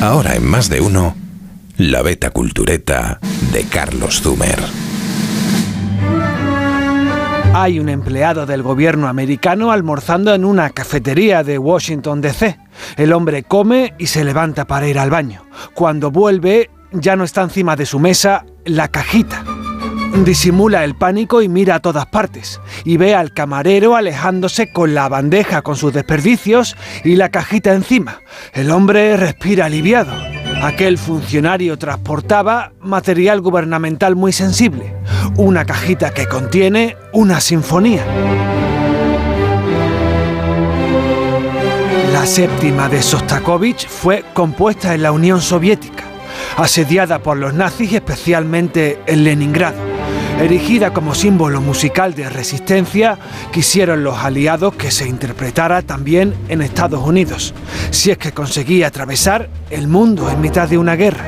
[0.00, 1.16] Ahora en más de uno,
[1.78, 3.18] la beta cultureta
[3.52, 4.58] de Carlos Zumer.
[7.54, 12.58] Hay un empleado del gobierno americano almorzando en una cafetería de Washington, D.C.
[12.98, 15.46] El hombre come y se levanta para ir al baño.
[15.72, 19.42] Cuando vuelve, ya no está encima de su mesa la cajita.
[20.24, 22.60] Disimula el pánico y mira a todas partes.
[22.84, 28.20] Y ve al camarero alejándose con la bandeja con sus desperdicios y la cajita encima.
[28.52, 30.12] El hombre respira aliviado.
[30.62, 34.96] Aquel funcionario transportaba material gubernamental muy sensible,
[35.36, 38.04] una cajita que contiene una sinfonía.
[42.12, 46.04] La séptima de Sostakovich fue compuesta en la Unión Soviética,
[46.56, 49.85] asediada por los nazis especialmente en Leningrado.
[50.38, 53.18] Erigida como símbolo musical de resistencia,
[53.52, 57.54] quisieron los aliados que se interpretara también en Estados Unidos,
[57.90, 61.24] si es que conseguía atravesar el mundo en mitad de una guerra.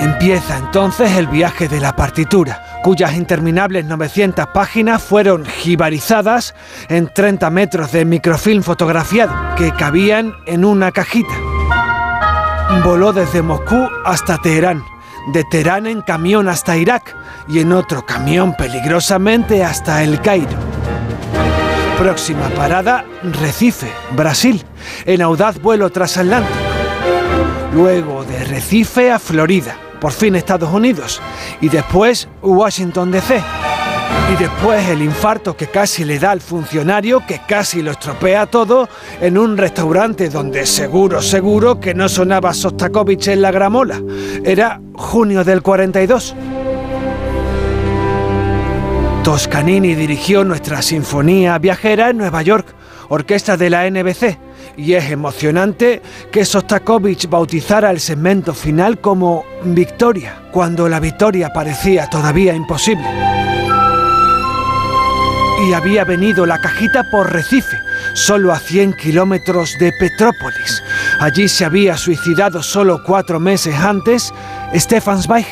[0.00, 6.54] Empieza entonces el viaje de la partitura, cuyas interminables 900 páginas fueron jibarizadas
[6.90, 11.34] en 30 metros de microfilm fotografiado que cabían en una cajita.
[12.84, 14.84] Voló desde Moscú hasta Teherán,
[15.28, 17.14] de Teherán en camión hasta Irak
[17.48, 20.58] y en otro camión peligrosamente hasta El Cairo.
[21.98, 24.64] Próxima parada, Recife, Brasil,
[25.04, 26.58] en audaz vuelo transatlántico.
[27.74, 31.20] Luego de Recife a Florida, por fin Estados Unidos,
[31.60, 33.42] y después Washington DC.
[34.32, 38.88] Y después el infarto que casi le da al funcionario, que casi lo estropea todo,
[39.20, 44.00] en un restaurante donde seguro, seguro que no sonaba Sostakovich en la gramola.
[44.44, 46.36] Era junio del 42.
[49.24, 52.66] Toscanini dirigió nuestra sinfonía viajera en Nueva York,
[53.08, 54.38] orquesta de la NBC,
[54.76, 56.00] y es emocionante
[56.30, 63.04] que Sostakovich bautizara el segmento final como Victoria, cuando la victoria parecía todavía imposible.
[65.62, 67.78] Y había venido la cajita por Recife,
[68.14, 70.82] solo a 100 kilómetros de Petrópolis.
[71.20, 74.32] Allí se había suicidado solo cuatro meses antes
[74.74, 75.46] Stefan Zweig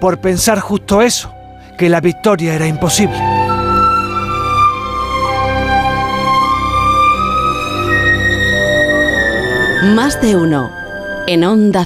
[0.00, 1.32] por pensar justo eso
[1.78, 3.18] que la victoria era imposible.
[9.94, 10.70] Más de uno
[11.26, 11.80] en Onda